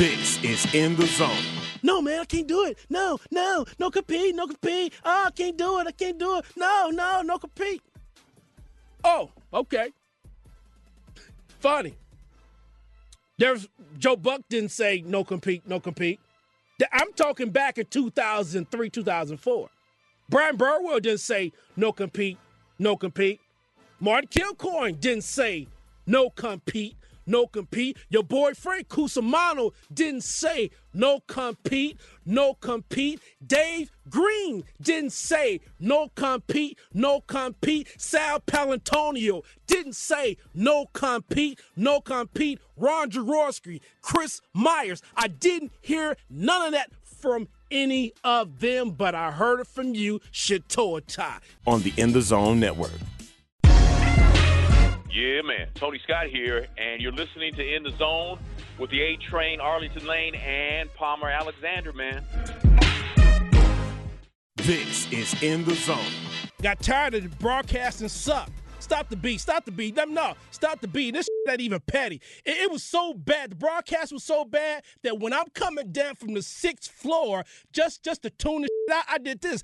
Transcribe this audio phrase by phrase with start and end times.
[0.00, 1.36] This is In the Zone.
[1.82, 2.78] No, man, I can't do it.
[2.88, 4.94] No, no, no compete, no compete.
[5.04, 5.86] Oh, I can't do it.
[5.88, 6.46] I can't do it.
[6.56, 7.82] No, no, no compete.
[9.04, 9.92] Oh, okay.
[11.58, 11.98] Funny.
[13.36, 13.68] There's
[13.98, 16.18] Joe Buck didn't say no compete, no compete.
[16.90, 19.68] I'm talking back in 2003, 2004.
[20.30, 22.38] Bryan Burwell didn't say no compete,
[22.78, 23.38] no compete.
[24.00, 25.68] Martin Kilcoyne didn't say
[26.06, 26.96] no compete,
[27.30, 27.96] no compete.
[28.08, 33.20] Your boy Frank Cusimano didn't say no compete, no compete.
[33.46, 37.88] Dave Green didn't say no compete, no compete.
[37.96, 42.60] Sal Paolantonio didn't say no compete, no compete.
[42.76, 45.02] Ron Jaworski, Chris Myers.
[45.14, 49.94] I didn't hear none of that from any of them, but I heard it from
[49.94, 51.38] you, Shatoa Tai.
[51.66, 52.90] On the In the Zone Network.
[55.12, 55.66] Yeah, man.
[55.74, 58.38] Tony Scott here, and you're listening to In the Zone
[58.78, 62.22] with the A Train, Arlington Lane, and Palmer Alexander, man.
[64.56, 65.98] This is In the Zone.
[66.62, 68.50] Got tired of the broadcasting suck.
[68.78, 69.40] Stop the beat.
[69.40, 69.96] Stop the beat.
[69.96, 71.14] No, stop the beat.
[71.14, 72.20] This not even petty.
[72.44, 73.50] It, it, was so bad.
[73.50, 78.02] The broadcast was so bad that when I'm coming down from the sixth floor, just
[78.04, 79.62] just to tune the out, I did this.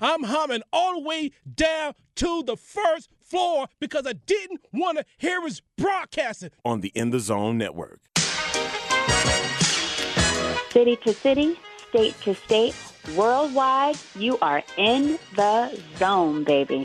[0.00, 5.04] I'm humming all the way down to the first floor because I didn't want to
[5.18, 6.50] hear his broadcasting.
[6.64, 8.00] On the In the Zone Network.
[10.70, 12.74] City to city, state to state,
[13.16, 16.84] worldwide, you are in the zone, baby.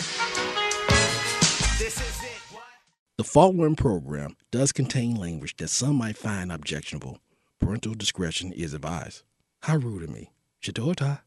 [3.15, 7.19] The following program does contain language that some might find objectionable.
[7.59, 9.21] Parental discretion is advised.
[9.61, 10.31] How rude of me.
[10.63, 11.19] Chitota.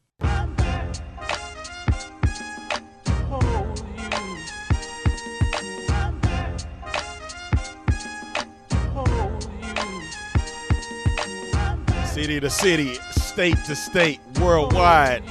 [12.05, 15.23] city to city, state to state, worldwide.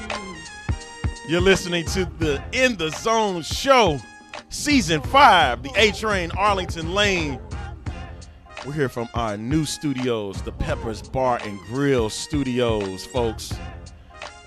[1.28, 4.00] You're listening to the In the Zone show,
[4.56, 7.40] season five, the A Train Arlington Lane.
[8.64, 13.52] We're here from our new studios, the Peppers Bar and Grill Studios, folks.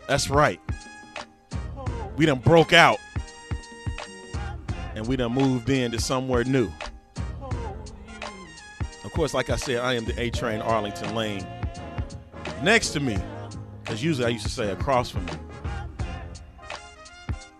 [0.07, 0.59] That's right.
[2.17, 2.99] We done broke out
[4.95, 6.69] and we done moved into somewhere new.
[9.05, 11.45] Of course, like I said, I am the A Train Arlington Lane
[12.61, 13.17] Next to me,
[13.81, 15.31] because usually I used to say across from me,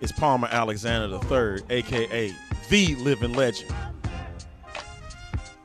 [0.01, 2.33] is Palmer Alexander III, aka
[2.69, 3.73] the living legend.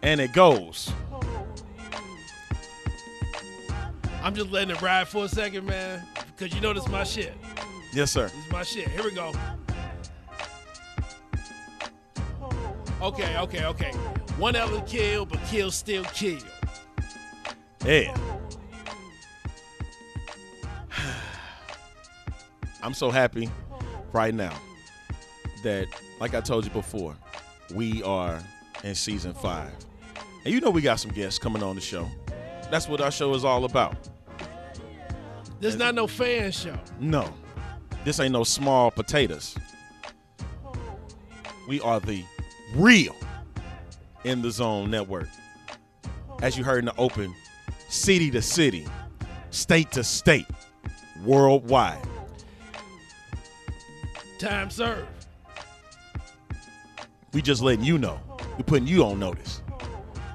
[0.02, 0.92] And it goes.
[4.22, 6.02] I'm just letting it ride for a second, man,
[6.36, 7.34] because you know this is my shit.
[7.92, 8.28] Yes, sir.
[8.28, 8.88] This is my shit.
[8.88, 9.32] Here we go.
[13.02, 13.92] Okay, okay, okay.
[14.38, 16.40] One element kill, but kill still kill.
[17.84, 18.16] Yeah.
[22.82, 23.50] I'm so happy
[24.14, 24.56] right now
[25.62, 25.88] that,
[26.20, 27.14] like I told you before,
[27.74, 28.40] we are
[28.82, 29.72] in season five.
[30.44, 32.08] And you know we got some guests coming on the show.
[32.70, 33.96] That's what our show is all about.
[35.60, 36.78] This is not no fan show.
[37.00, 37.32] No.
[38.04, 39.56] This ain't no small potatoes.
[41.66, 42.22] We are the
[42.74, 43.16] real
[44.24, 45.28] in the zone network.
[46.42, 47.34] As you heard in the open,
[47.88, 48.86] city to city,
[49.50, 50.46] state to state,
[51.24, 52.06] worldwide.
[54.44, 55.06] Time served.
[57.32, 58.20] We just letting you know.
[58.58, 59.62] We putting you on notice.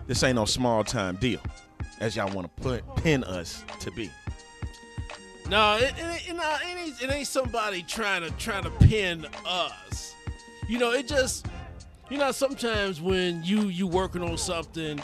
[0.08, 1.40] This ain't no small time deal,
[2.00, 4.10] as y'all want to put pin us to be.
[5.48, 10.16] No, it, it, it, it, ain't, it ain't somebody trying to trying to pin us.
[10.68, 11.46] You know, it just
[12.10, 15.00] you know sometimes when you you working on something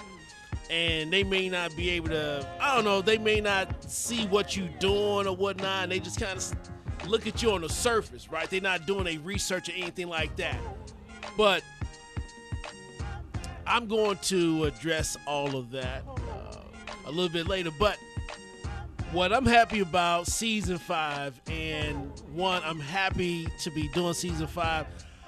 [0.71, 4.57] and they may not be able to I don't know they may not see what
[4.57, 6.74] you doing or whatnot and they just kind of
[7.07, 8.49] look at you on the surface, right?
[8.49, 10.57] They're not doing a research or anything like that.
[11.37, 11.63] But
[13.67, 16.57] I'm going to address all of that uh,
[17.05, 17.71] a little bit later.
[17.77, 17.97] But
[19.11, 24.87] what I'm happy about season five, and one, I'm happy to be doing season five.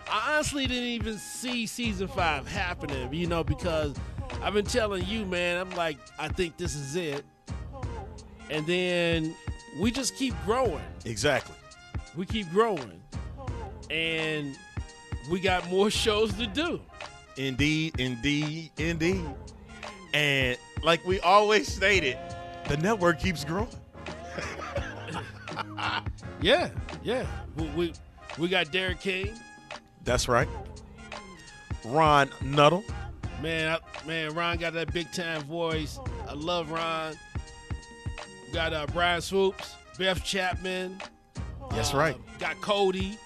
[0.09, 3.95] I honestly didn't even see season five happening, you know, because
[4.41, 7.25] I've been telling you, man, I'm like, I think this is it.
[8.49, 9.35] And then
[9.79, 10.81] we just keep growing.
[11.03, 11.56] Exactly
[12.17, 13.01] we keep growing,
[13.89, 14.57] and
[15.31, 16.81] we got more shows to do.
[17.37, 19.23] Indeed, indeed, indeed.
[20.13, 22.17] And like we always stated,
[22.67, 23.69] the network keeps growing.
[26.39, 26.69] Yeah,
[27.03, 27.25] yeah.
[27.55, 27.93] We we,
[28.37, 29.33] we got Derek King.
[30.03, 30.47] That's right.
[31.83, 32.83] Ron Nuttall.
[33.41, 35.99] Man, I, man, Ron got that big time voice.
[36.27, 37.15] I love Ron.
[38.53, 41.01] Got uh, Brian Swoops, Beth Chapman.
[41.77, 42.17] That's uh, right.
[42.39, 43.17] Got Cody.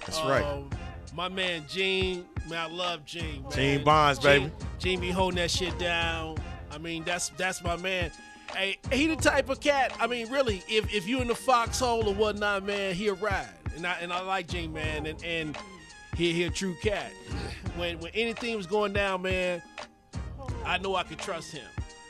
[0.00, 0.44] That's right.
[0.44, 0.70] Um,
[1.14, 2.26] My man Gene.
[2.48, 3.42] Man, I love Gene.
[3.42, 3.52] Man.
[3.52, 4.52] Gene Bonds, Gene- baby.
[4.78, 6.36] Gene be holding that shit down.
[6.70, 8.10] I mean, that's that's my man.
[8.54, 9.96] Hey, he the type of cat.
[9.98, 13.48] I mean, really, if if you in the foxhole or whatnot, man, he'll ride.
[13.74, 15.56] And I and I like Gene, man, and and
[16.16, 17.10] he he a true cat.
[17.76, 19.62] When when anything was going down, man,
[20.66, 21.64] I know I could trust him.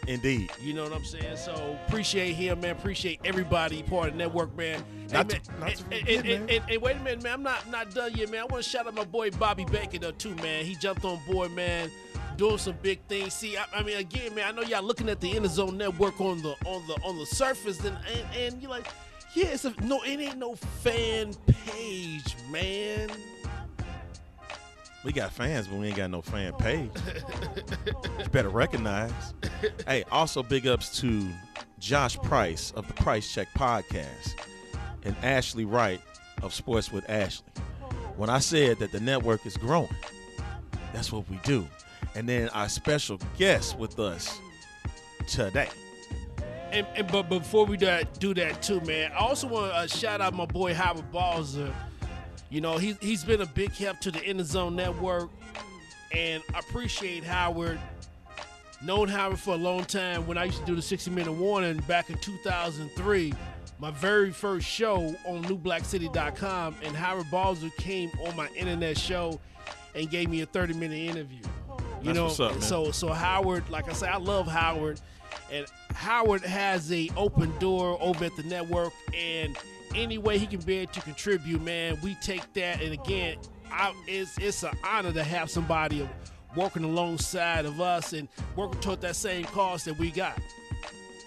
[0.07, 0.51] Indeed.
[0.61, 1.37] You know what I'm saying?
[1.37, 2.71] So appreciate him, man.
[2.71, 4.85] Appreciate everybody part of the network, man.
[5.13, 6.61] Not hey, to- man, and, to and- forget, and- man.
[6.71, 7.33] and- wait a minute, man.
[7.35, 8.41] I'm not not done yet, man.
[8.41, 10.65] I want to shout out my boy Bobby Baker though too, man.
[10.65, 11.91] He jumped on board, man,
[12.37, 13.35] doing some big things.
[13.35, 15.77] See, I, I mean, again, man, I know y'all looking at the In the Zone
[15.77, 18.87] Network on the on the on the surface, and and, and you're like,
[19.35, 23.11] yeah, it's a, no, it ain't no fan page, man.
[25.07, 26.91] We got fans, but we ain't got no fan page.
[28.19, 29.13] you better recognize.
[29.87, 31.29] hey, also big ups to
[31.79, 34.35] Josh Price of the Price Check Podcast
[35.05, 36.01] and Ashley Wright
[36.43, 37.47] of Sports with Ashley.
[38.17, 39.95] When I said that the network is growing,
[40.93, 41.69] that's what we do.
[42.17, 44.41] And then our special guest with us
[45.29, 45.69] today.
[46.73, 49.79] And, and but before we do that, do that too, man, I also want to
[49.79, 51.73] uh, shout out my boy Howard Balzer.
[52.49, 55.31] You know, he, he's been a big help to the In the Zone Network,
[56.13, 57.81] and I appreciate Howard.
[58.83, 60.27] Known Howard for a long time.
[60.27, 63.33] When I used to do the 60 Minute Warning back in 2003,
[63.79, 69.41] my very first show on NewBlackCity.com, and Howard Balzer came on my internet show
[69.95, 71.41] and gave me a 30 minute interview.
[72.03, 75.01] You That's know, up, so so Howard, like I said, I love Howard,
[75.51, 79.59] and Howard has a open door over at the network, and
[79.97, 82.83] any way he can be able to contribute, man, we take that.
[82.83, 83.39] And again,
[83.73, 86.09] I, it's it's an honor to have somebody
[86.55, 90.39] working alongside of us and working toward that same cause that we got.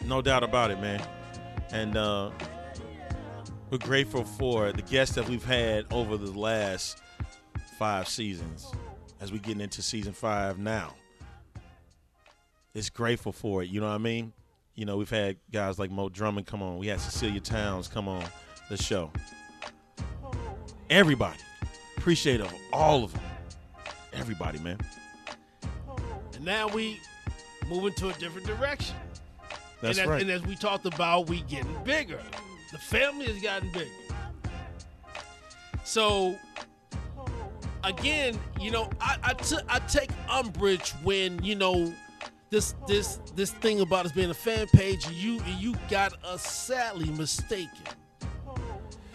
[0.05, 1.01] No doubt about it, man.
[1.71, 2.31] And uh,
[3.69, 7.01] we're grateful for the guests that we've had over the last
[7.77, 8.71] five seasons
[9.19, 10.93] as we getting into season five now.
[12.73, 14.33] It's grateful for it, you know what I mean?
[14.73, 16.77] You know, we've had guys like Mo Drummond come on.
[16.77, 18.23] We had Cecilia Towns come on
[18.69, 19.11] the show.
[20.89, 21.39] Everybody.
[21.97, 23.21] Appreciate of all of them.
[24.13, 24.77] Everybody, man.
[26.35, 26.99] And now we
[27.67, 28.95] moving to a different direction.
[29.81, 30.21] That's and, as, right.
[30.21, 32.21] and as we talked about, we getting bigger.
[32.71, 33.89] The family has gotten bigger.
[35.83, 36.37] So,
[37.83, 39.35] again, you know, I I
[39.69, 41.93] I take umbrage when you know
[42.49, 45.09] this this this thing about us being a fan page.
[45.09, 47.85] You you got us sadly mistaken.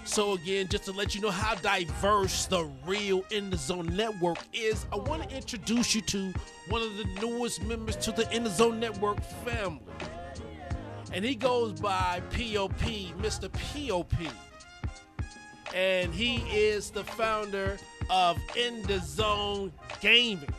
[0.05, 4.39] So again, just to let you know how diverse the real In the Zone network
[4.53, 6.33] is, I want to introduce you to
[6.69, 9.81] one of the newest members to the In the Zone network family.
[11.13, 12.81] And he goes by POP,
[13.19, 13.51] Mr.
[13.51, 14.13] POP.
[15.75, 17.79] And he is the founder
[18.11, 20.55] of In the Zone Gaming.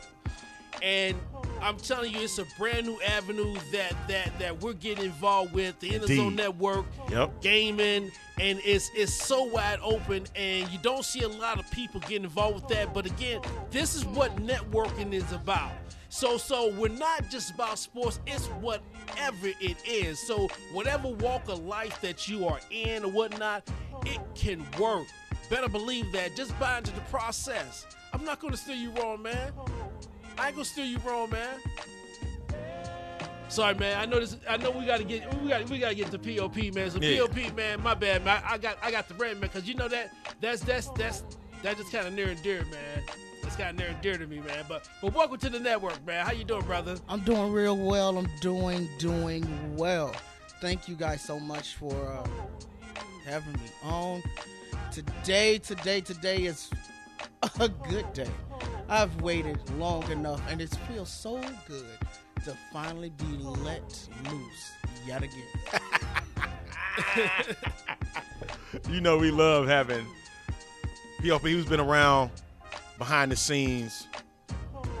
[0.82, 1.16] And
[1.60, 5.78] I'm telling you, it's a brand new avenue that that that we're getting involved with.
[5.80, 7.40] The In the Zone Network, Yep.
[7.42, 12.00] gaming, and it's it's so wide open, and you don't see a lot of people
[12.00, 12.92] getting involved with that.
[12.94, 15.72] But again, this is what networking is about.
[16.08, 20.18] So so we're not just about sports; it's whatever it is.
[20.26, 23.68] So whatever walk of life that you are in or whatnot,
[24.04, 25.06] it can work.
[25.50, 26.34] Better believe that.
[26.36, 27.86] Just buy into the process.
[28.12, 29.52] I'm not gonna steer you wrong, man.
[30.38, 31.58] I ain't gonna steer you wrong, man.
[33.48, 33.98] Sorry, man.
[33.98, 34.36] I know this.
[34.48, 36.90] I know we gotta get we got we gotta get the POP, man.
[36.90, 37.20] So Yeah.
[37.26, 37.82] POP, man.
[37.82, 38.42] My bad, man.
[38.44, 39.48] I, I got I got the red, man.
[39.50, 41.22] Cause you know that that's that's that's
[41.62, 43.02] that just kind of near and dear, man.
[43.42, 44.64] That's kind of near and dear to me, man.
[44.68, 46.26] But but welcome to the network, man.
[46.26, 46.96] How you doing, brother?
[47.08, 48.18] I'm doing real well.
[48.18, 50.14] I'm doing doing well.
[50.60, 52.26] Thank you guys so much for uh,
[53.24, 54.22] having me on.
[54.90, 56.70] Today, today, today is
[57.60, 58.30] a good day.
[58.88, 61.98] I've waited long enough, and it feels so good
[62.44, 64.72] to finally be let loose
[65.06, 65.46] yet again.
[68.90, 70.06] you know we love having
[71.20, 72.30] POP who's been around
[72.98, 74.06] behind the scenes,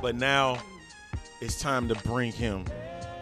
[0.02, 0.58] but now
[1.40, 2.64] it's time to bring him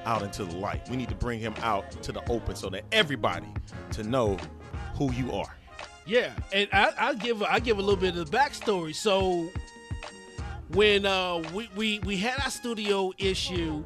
[0.05, 0.89] out into the light.
[0.89, 3.49] We need to bring him out to the open so that everybody
[3.93, 4.37] to know
[4.95, 5.54] who you are.
[6.07, 8.95] Yeah, and I, I give I give a little bit of the backstory.
[8.95, 9.51] So
[10.69, 13.85] when uh, we, we we had our studio issue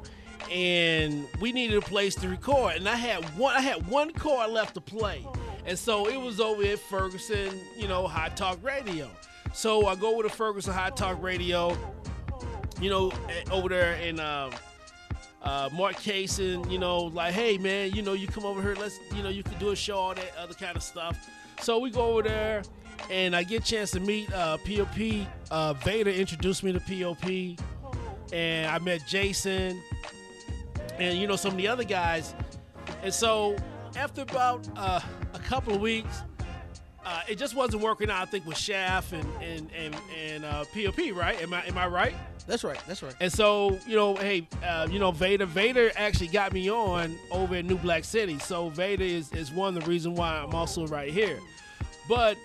[0.51, 4.51] and we needed a place to record, and I had one I had one chord
[4.51, 5.25] left to play,
[5.65, 9.09] And so it was over at Ferguson, you know, Hot Talk Radio.
[9.53, 11.77] So I go over to Ferguson Hot Talk Radio,
[12.81, 13.13] you know,
[13.51, 14.51] over there in um,
[15.43, 18.99] uh, Mark Kaysen, you know, like, hey man, you know, you come over here, let's,
[19.15, 21.17] you know, you can do a show, all that other kind of stuff.
[21.61, 22.63] So we go over there,
[23.11, 25.27] and I get a chance to meet uh, POP.
[25.51, 27.59] Uh, Vader introduced me to POP,
[28.33, 29.81] and I met Jason,
[30.99, 32.35] and you know some of the other guys.
[33.03, 33.57] And so
[33.97, 35.01] after about uh,
[35.35, 36.23] a couple of weeks,
[37.05, 38.23] uh, it just wasn't working out.
[38.23, 41.41] I think with Shaft and and and and uh, POP, right?
[41.43, 42.15] Am I am I right?
[42.49, 42.81] That's right.
[42.87, 43.15] That's right.
[43.21, 47.55] And so, you know, hey, uh, you know, Vader, Vader actually got me on over
[47.57, 48.39] in New Black City.
[48.39, 51.39] So Vader is, is one of the reason why I'm also right here.
[52.09, 52.39] But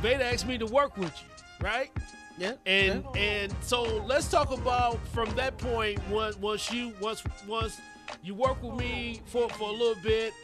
[0.00, 1.92] Vader asked me to work with you, right?
[2.36, 2.54] Yeah.
[2.66, 3.20] And yeah.
[3.20, 7.80] and so let's talk about from that point once once you once once
[8.22, 10.34] you work with me for, for a little bit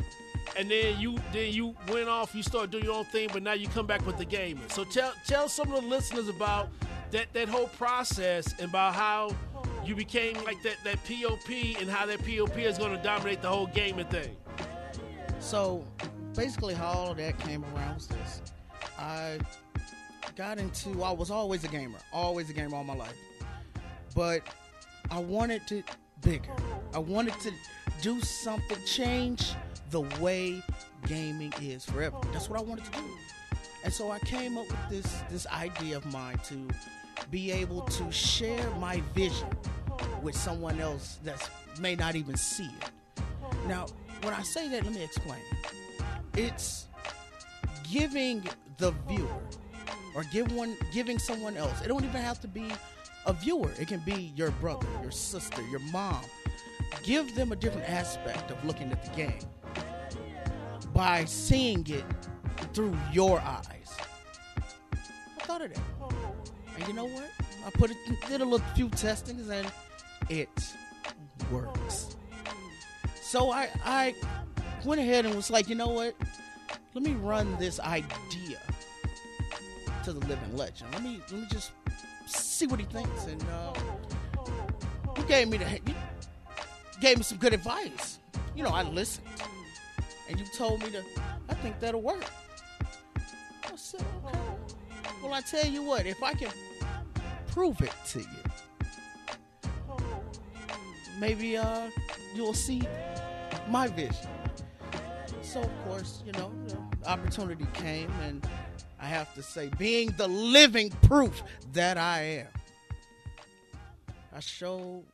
[0.56, 3.52] and then you then you went off, you start doing your own thing, but now
[3.52, 4.68] you come back with the gaming.
[4.68, 6.68] So tell tell some of the listeners about
[7.12, 9.34] that that whole process and about how
[9.84, 13.48] you became like that that POP and how that POP is going to dominate the
[13.48, 14.36] whole gaming thing.
[15.38, 15.84] So
[16.34, 18.42] basically, how all of that came around was this:
[18.98, 19.38] I
[20.36, 21.02] got into.
[21.02, 23.16] I was always a gamer, always a gamer all my life,
[24.14, 24.42] but
[25.10, 25.82] I wanted to
[26.22, 26.50] bigger.
[26.94, 27.52] I wanted to
[28.00, 29.52] do something, change
[29.90, 30.62] the way
[31.06, 32.16] gaming is forever.
[32.32, 33.04] That's what I wanted to do.
[33.84, 36.68] And so I came up with this this idea of mine to
[37.30, 39.48] be able to share my vision
[40.22, 41.48] with someone else that
[41.80, 42.90] may not even see it.
[43.66, 43.86] Now,
[44.22, 45.40] when I say that, let me explain.
[46.34, 46.86] It's
[47.90, 49.42] giving the viewer
[50.14, 51.80] or give one giving someone else.
[51.82, 52.66] It don't even have to be
[53.26, 53.70] a viewer.
[53.78, 56.22] It can be your brother, your sister, your mom.
[57.02, 59.40] Give them a different aspect of looking at the game
[60.92, 62.04] by seeing it
[62.74, 63.96] through your eyes.
[64.92, 65.91] I thought of that.
[66.76, 67.30] And you know what?
[67.66, 67.96] I put it
[68.28, 69.70] did a little few testings and
[70.28, 70.48] it
[71.50, 72.16] works.
[73.20, 74.14] So I I
[74.84, 76.14] went ahead and was like, you know what?
[76.94, 78.58] Let me run this idea
[80.04, 80.92] to the living legend.
[80.92, 81.72] Let me let me just
[82.26, 83.26] see what he thinks.
[83.26, 83.72] And uh,
[85.16, 85.80] he gave me the he
[87.00, 88.18] gave me some good advice.
[88.54, 89.26] You know, I listened,
[90.28, 91.02] and you told me to.
[91.48, 92.24] I think that'll work.
[95.22, 96.50] Well, I tell you what, if I can
[97.48, 98.26] prove it to you,
[101.20, 101.90] maybe uh,
[102.34, 102.82] you'll see
[103.68, 104.28] my vision.
[105.42, 108.46] So, of course, you know, the opportunity came, and
[108.98, 112.48] I have to say, being the living proof that I am,
[114.34, 115.04] I showed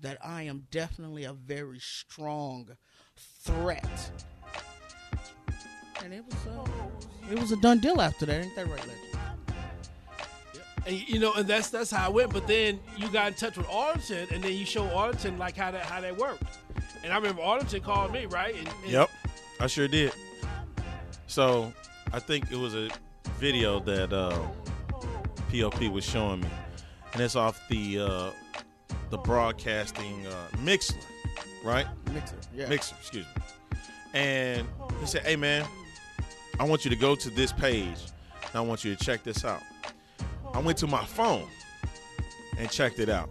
[0.00, 2.68] that I am definitely a very strong
[3.16, 4.10] threat.
[6.04, 6.68] And it was uh,
[7.30, 8.98] it was a done deal after that, ain't that right, Legend?
[10.84, 12.32] And you know, and that's that's how it went.
[12.32, 15.70] But then you got in touch with Arlington, and then you show Arlington like how
[15.70, 16.42] that how that worked.
[17.04, 18.54] And I remember Arlington called me, right?
[18.54, 19.10] And, and Yep,
[19.60, 20.12] I sure did.
[21.26, 21.72] So
[22.12, 22.90] I think it was a
[23.38, 24.36] video that uh,
[25.50, 26.48] POP was showing me,
[27.12, 28.30] and it's off the uh,
[29.10, 30.96] the broadcasting uh, Mixler,
[31.64, 31.86] right?
[32.12, 32.68] Mixer, yeah.
[32.68, 33.78] Mixer, excuse me.
[34.14, 34.66] And
[35.00, 35.64] he said, "Hey man,
[36.58, 37.98] I want you to go to this page,
[38.42, 39.62] and I want you to check this out."
[40.54, 41.48] I went to my phone
[42.58, 43.30] and checked it out.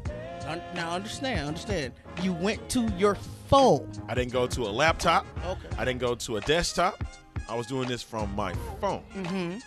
[0.74, 1.94] Now understand, understand.
[2.22, 3.16] You went to your
[3.48, 3.90] phone.
[4.10, 5.26] I didn't go to a laptop.
[5.46, 5.68] Okay.
[5.78, 7.04] I didn't go to a desktop.
[7.48, 9.04] I was doing this from my phone.
[9.14, 9.60] Mm-hmm.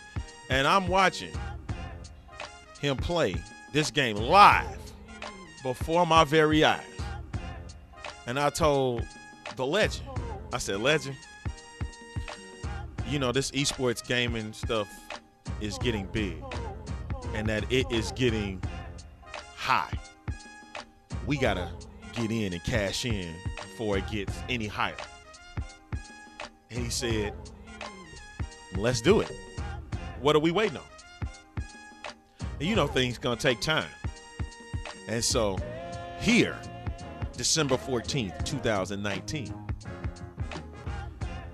[0.50, 1.32] And I'm watching
[2.80, 3.36] him play
[3.72, 4.78] this game live
[5.62, 6.80] before my very eyes.
[8.26, 9.04] And I told
[9.56, 10.06] the legend,
[10.52, 11.16] I said, Legend,
[13.14, 14.88] you know, this esports gaming stuff
[15.60, 16.42] is getting big
[17.32, 18.60] and that it is getting
[19.56, 19.92] high.
[21.24, 21.70] We got to
[22.14, 24.96] get in and cash in before it gets any higher.
[26.72, 27.34] And he said,
[28.76, 29.30] Let's do it.
[30.20, 31.64] What are we waiting on?
[32.58, 33.86] And you know things gonna take time.
[35.06, 35.56] And so
[36.18, 36.58] here,
[37.36, 39.54] December 14th, 2019,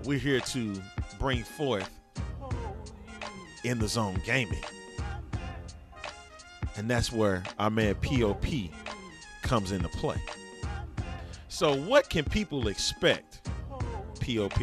[0.05, 0.81] we're here to
[1.21, 1.87] bring forth
[3.63, 4.63] in the zone gaming.
[6.77, 8.43] And that's where our man POP
[9.43, 10.17] comes into play.
[11.47, 13.47] So what can people expect,
[14.19, 14.61] POP,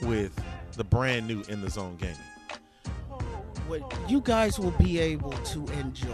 [0.00, 0.32] with
[0.76, 2.16] the brand new in the zone gaming?
[3.68, 6.08] What you guys will be able to enjoy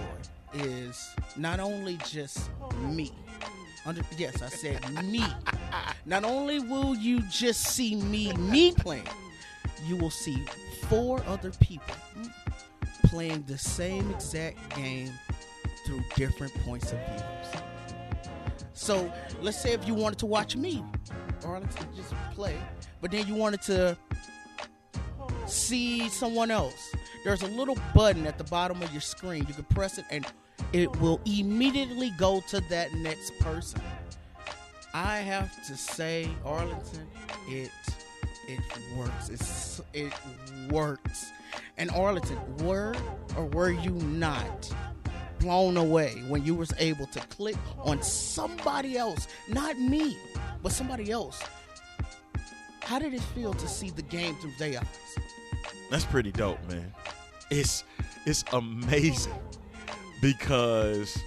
[0.54, 3.12] is not only just me.
[3.86, 5.24] Under, yes, I said me.
[6.05, 9.09] Not only will you just see me me playing,
[9.87, 10.45] you will see
[10.88, 11.95] four other people
[13.05, 15.12] playing the same exact game
[15.87, 17.62] through different points of views.
[18.73, 20.85] So let's say if you wanted to watch me,
[21.45, 22.57] or let's just play,
[23.00, 23.97] but then you wanted to
[25.47, 26.95] see someone else.
[27.25, 29.45] There's a little button at the bottom of your screen.
[29.47, 30.26] You can press it and
[30.73, 33.81] it will immediately go to that next person.
[34.94, 37.06] I have to say, Arlington,
[37.49, 37.70] it
[38.49, 38.61] it
[38.96, 39.28] works.
[39.28, 40.12] It's it
[40.70, 41.30] works.
[41.78, 42.94] And Arlington, were
[43.37, 44.70] or were you not
[45.38, 50.16] blown away when you was able to click on somebody else, not me,
[50.62, 51.42] but somebody else?
[52.82, 54.87] How did it feel to see the game through their eyes?
[55.90, 56.92] That's pretty dope, man.
[57.50, 57.84] It's
[58.26, 59.38] it's amazing
[60.20, 61.18] because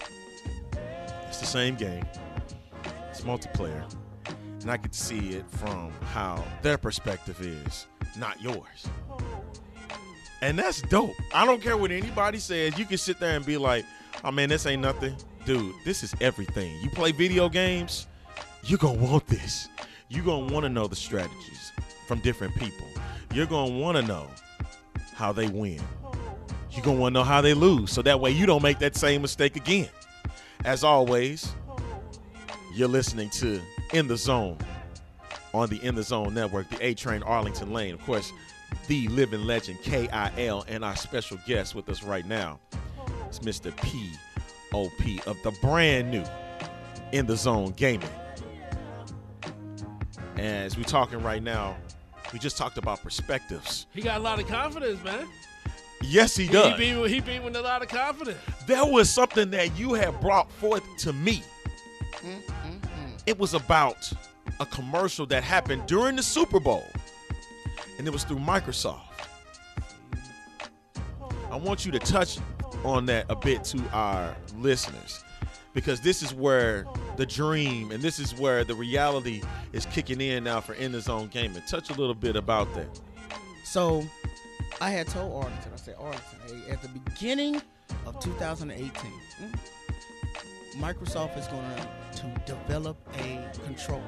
[1.27, 2.05] it's the same game.
[3.25, 3.83] Multiplayer.
[4.61, 7.85] And I could see it from how their perspective is,
[8.17, 8.87] not yours.
[10.41, 11.15] And that's dope.
[11.33, 12.77] I don't care what anybody says.
[12.77, 13.85] You can sit there and be like,
[14.23, 15.15] oh man, this ain't nothing.
[15.45, 16.79] Dude, this is everything.
[16.81, 18.07] You play video games,
[18.63, 19.69] you're going to want this.
[20.09, 21.71] You're going to want to know the strategies
[22.07, 22.87] from different people.
[23.33, 24.27] You're going to want to know
[25.13, 25.81] how they win.
[26.71, 27.91] You're going to want to know how they lose.
[27.91, 29.89] So that way you don't make that same mistake again.
[30.63, 31.53] As always,
[32.75, 33.61] you're listening to
[33.93, 34.57] In the Zone
[35.53, 37.93] on the In the Zone Network, the A Train Arlington Lane.
[37.93, 38.31] Of course,
[38.87, 42.59] the living legend KIL and our special guest with us right now
[43.29, 43.75] is Mr.
[43.77, 46.23] POP of the brand new
[47.11, 48.09] In the Zone Gaming.
[50.37, 51.77] As we're talking right now,
[52.33, 53.85] we just talked about perspectives.
[53.93, 55.27] He got a lot of confidence, man.
[56.01, 56.77] Yes, he He, does.
[56.77, 58.37] beat, with- he beat with a lot of confidence.
[58.67, 61.41] there was something that you have brought forth to me.
[62.21, 62.64] Mm.
[63.25, 64.11] It was about
[64.59, 66.85] a commercial that happened during the Super Bowl,
[67.97, 69.01] and it was through Microsoft.
[71.51, 72.37] I want you to touch
[72.83, 75.23] on that a bit to our listeners
[75.73, 76.85] because this is where
[77.17, 79.41] the dream and this is where the reality
[79.73, 81.61] is kicking in now for in the zone gaming.
[81.67, 82.99] Touch a little bit about that.
[83.63, 84.05] So
[84.81, 87.61] I had told Arlington, I said, Arlington, hey, at the beginning
[88.05, 89.59] of 2018, mm,
[90.77, 91.63] Microsoft is going
[92.15, 94.03] to develop a controller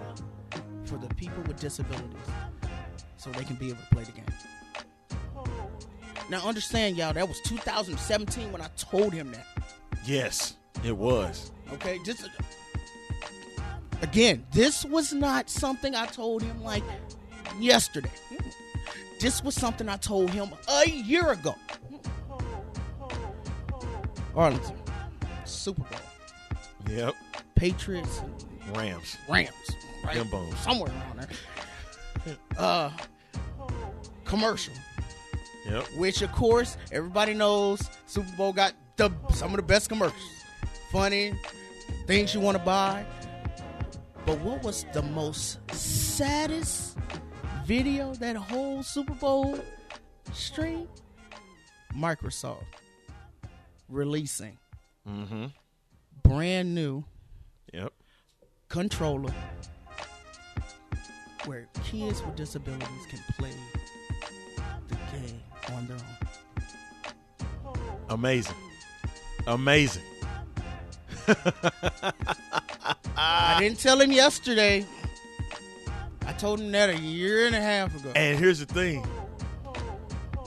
[0.86, 2.18] for the people with disabilities
[3.18, 4.26] so they can be able to play the game.
[6.30, 9.46] Now, understand, y'all, that was 2017 when I told him that.
[10.06, 11.52] Yes, it was.
[11.74, 12.30] Okay, just
[14.02, 16.84] again, this was not something I told him like
[17.60, 18.12] yesterday.
[19.20, 21.56] This was something I told him a year ago.
[24.36, 24.76] Arlington,
[25.46, 26.00] Super Bowl,
[26.90, 27.16] Yep.
[27.56, 28.22] Patriots,
[28.74, 29.18] Rams.
[29.30, 29.52] Rams,
[30.04, 30.16] right?
[30.16, 30.58] Them bones.
[30.60, 31.28] somewhere around
[32.26, 32.38] there.
[32.58, 32.92] Uh,
[34.26, 34.74] commercial,
[35.70, 35.86] Yep.
[35.98, 37.82] which of course everybody knows.
[38.06, 40.22] Super Bowl got the some of the best commercials,
[40.92, 41.34] funny
[42.06, 43.06] things you want to buy.
[44.26, 46.98] But what was the most saddest
[47.66, 49.58] video that whole Super Bowl
[50.34, 50.88] stream?
[51.96, 52.64] Microsoft
[53.90, 54.58] releasing
[55.08, 55.46] Mm-hmm.
[56.28, 57.04] Brand new
[57.74, 57.94] Yep.
[58.70, 59.34] controller
[61.46, 63.52] where kids with disabilities can play
[64.90, 65.42] the game
[65.74, 65.98] on their
[67.66, 67.78] own.
[68.10, 68.56] Amazing.
[69.48, 70.04] Amazing.
[73.18, 74.86] I didn't tell him yesterday.
[76.26, 78.12] I told him that a year and a half ago.
[78.16, 79.06] And here's the thing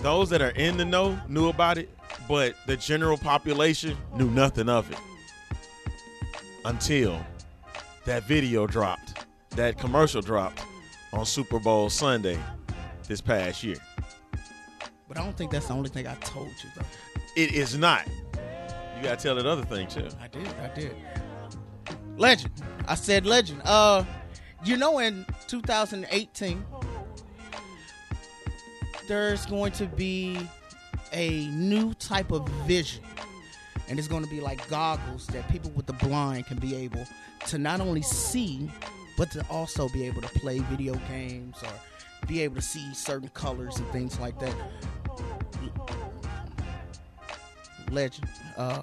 [0.00, 1.88] those that are in the know knew about it,
[2.28, 4.98] but the general population knew nothing of it
[6.70, 7.20] until
[8.04, 10.62] that video dropped, that commercial dropped
[11.12, 12.38] on Super Bowl Sunday
[13.08, 13.76] this past year.
[15.08, 16.86] But I don't think that's the only thing I told you, though.
[17.36, 18.06] It is not.
[18.96, 20.08] You gotta tell that other thing too.
[20.20, 20.46] I did.
[20.62, 20.94] I did.
[22.16, 22.52] Legend.
[22.86, 23.62] I said legend.
[23.64, 24.04] Uh,
[24.64, 26.64] you know, in 2018,
[29.08, 30.38] there's going to be
[31.12, 33.02] a new type of vision,
[33.90, 37.04] and it's going to be like goggles that people with the blind can be able
[37.48, 38.70] to not only see,
[39.18, 41.72] but to also be able to play video games or
[42.28, 44.54] be able to see certain colors and things like that.
[47.90, 48.28] Legend.
[48.56, 48.82] Uh,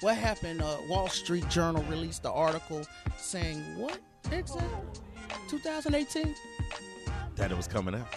[0.00, 0.62] what happened?
[0.62, 2.82] Uh, Wall Street Journal released the article
[3.18, 3.98] saying what
[4.32, 4.62] exactly?
[5.48, 6.34] 2018.
[7.36, 8.08] That it was coming out.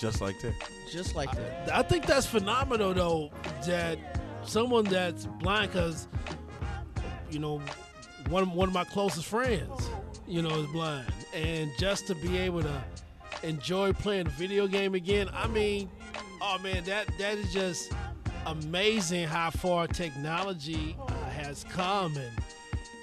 [0.00, 0.54] Just like that.
[0.90, 1.70] Just like that.
[1.72, 3.30] I think that's phenomenal, though,
[3.66, 3.98] that
[4.44, 6.08] someone that's blind, because,
[7.30, 7.60] you know,
[8.28, 9.90] one one of my closest friends,
[10.26, 12.84] you know, is blind, and just to be able to
[13.42, 15.90] enjoy playing a video game again, I mean,
[16.40, 17.92] oh man, that that is just
[18.46, 22.32] amazing how far technology uh, has come, and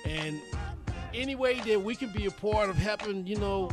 [0.06, 0.42] and
[1.14, 3.70] any way that we can be a part of helping, you know,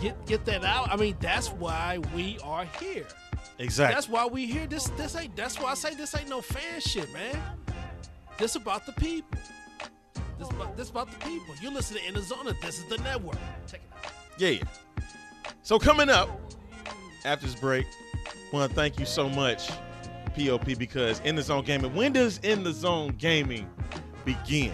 [0.00, 0.90] get get that out.
[0.90, 3.06] I mean, that's why we are here.
[3.58, 3.94] Exactly.
[3.94, 4.66] That's why we here.
[4.66, 5.34] This this ain't.
[5.36, 7.40] That's why I say this ain't no fan shit, man.
[8.38, 9.38] This about the people.
[10.38, 11.54] This about this about the people.
[11.60, 12.54] You listen to In the Zone.
[12.62, 13.38] This is the network.
[13.66, 14.12] Check it out.
[14.38, 14.62] Yeah, yeah.
[15.62, 16.30] So coming up
[17.24, 17.84] after this break,
[18.52, 19.70] want to thank you so much,
[20.36, 21.94] POP, because in the zone gaming.
[21.94, 23.68] When does in the zone gaming
[24.24, 24.72] begin?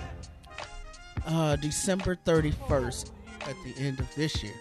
[1.26, 3.10] Uh, December 31st
[3.40, 4.52] at the end of this year.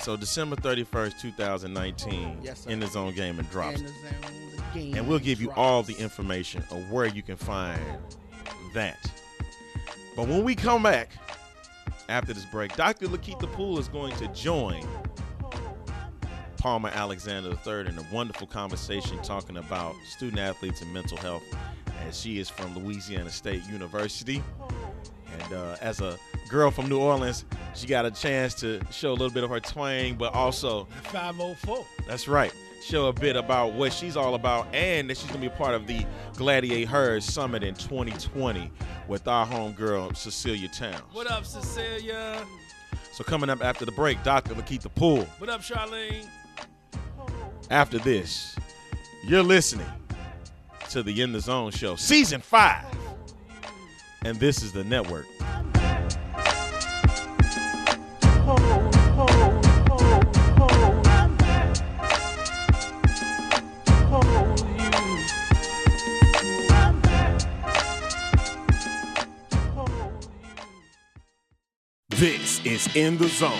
[0.00, 2.38] So December thirty first, two thousand nineteen.
[2.42, 5.82] Yes, in the zone gaming drops, And the zone game and we'll give you all
[5.82, 7.80] the information of where you can find
[8.74, 9.10] that.
[10.16, 11.10] But when we come back
[12.08, 13.06] after this break, Dr.
[13.06, 14.86] Lakita Poole is going to join
[16.56, 21.42] Palmer Alexander III in a wonderful conversation talking about student athletes and mental health,
[22.06, 24.42] as she is from Louisiana State University.
[25.32, 29.12] And uh, as a girl from New Orleans, she got a chance to show a
[29.12, 31.84] little bit of her twang, but also Five oh four.
[32.06, 32.52] that's right.
[32.82, 35.56] Show a bit about what she's all about and that she's going to be a
[35.58, 36.04] part of the
[36.36, 38.70] Gladiate Hers Summit in 2020
[39.06, 41.02] with our homegirl, Cecilia Towns.
[41.12, 42.42] What up, Cecilia?
[43.12, 44.54] So, coming up after the break, Dr.
[44.54, 45.24] Lakita Poole.
[45.38, 46.26] What up, Charlene?
[47.70, 48.56] After this,
[49.24, 49.86] you're listening
[50.88, 52.84] to the In the Zone show, season five.
[54.22, 55.26] And this is the network.
[72.10, 73.50] This is In the Zone.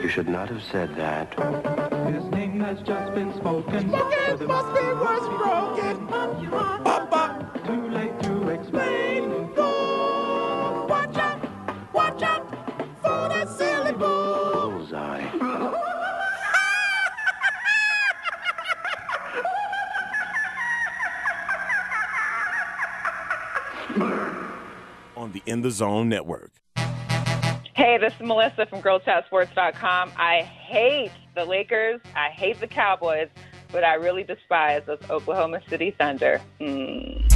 [0.00, 1.34] You should not have said that.
[2.10, 3.90] His name has just been spoken.
[3.90, 6.08] Spoken, must be words broken.
[6.86, 6.97] Ah!
[25.28, 26.52] On the In the Zone Network.
[27.74, 30.12] Hey, this is Melissa from GirlChatSports.com.
[30.16, 32.00] I hate the Lakers.
[32.16, 33.28] I hate the Cowboys,
[33.70, 36.40] but I really despise those Oklahoma City Thunder.
[36.60, 37.30] Mm.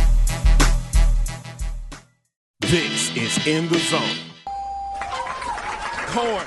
[2.60, 4.00] This is In the Zone.
[6.06, 6.46] Corn.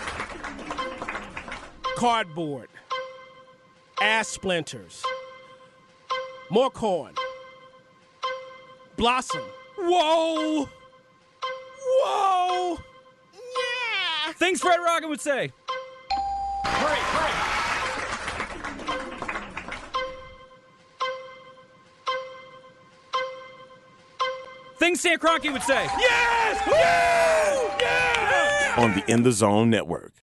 [1.95, 2.69] Cardboard.
[4.01, 5.03] Ass splinters.
[6.49, 7.13] More corn.
[8.97, 9.43] Blossom.
[9.77, 10.67] Whoa.
[12.06, 12.78] Whoa.
[13.34, 14.34] Yeah.
[14.34, 15.52] Things Fred Rocket would say.
[16.63, 17.32] Hurry, hurry.
[24.78, 25.88] Things Stan Kroenke would say.
[25.98, 26.62] Yes!
[26.68, 27.82] Yes!
[27.82, 28.84] Yeah!
[28.84, 30.12] On the In the Zone Network.